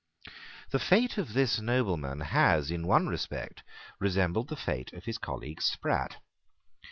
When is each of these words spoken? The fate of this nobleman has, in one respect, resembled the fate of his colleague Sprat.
The 0.71 0.79
fate 0.79 1.19
of 1.19 1.33
this 1.33 1.59
nobleman 1.59 2.21
has, 2.21 2.71
in 2.71 2.87
one 2.87 3.05
respect, 3.05 3.61
resembled 3.99 4.49
the 4.49 4.55
fate 4.55 4.91
of 4.93 5.05
his 5.05 5.19
colleague 5.19 5.61
Sprat. 5.61 6.15